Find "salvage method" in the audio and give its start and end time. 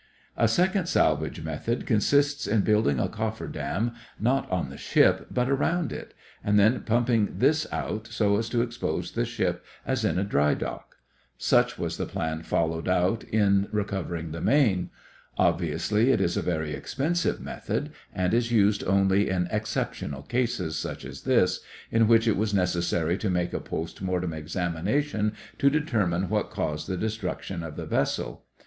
0.87-1.85